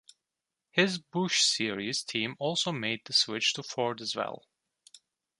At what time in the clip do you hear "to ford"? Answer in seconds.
3.53-4.01